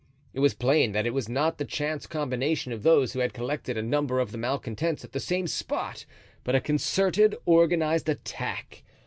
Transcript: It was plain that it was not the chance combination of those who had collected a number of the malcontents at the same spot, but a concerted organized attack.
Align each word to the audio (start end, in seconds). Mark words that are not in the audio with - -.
It 0.33 0.39
was 0.39 0.55
plain 0.55 0.93
that 0.93 1.05
it 1.05 1.13
was 1.13 1.29
not 1.29 1.59
the 1.59 1.63
chance 1.63 2.07
combination 2.07 2.71
of 2.73 2.81
those 2.81 3.13
who 3.13 3.19
had 3.19 3.35
collected 3.35 3.77
a 3.77 3.83
number 3.83 4.19
of 4.19 4.31
the 4.31 4.37
malcontents 4.39 5.03
at 5.05 5.11
the 5.11 5.19
same 5.19 5.45
spot, 5.45 6.07
but 6.43 6.55
a 6.55 6.59
concerted 6.59 7.35
organized 7.45 8.09
attack. 8.09 8.81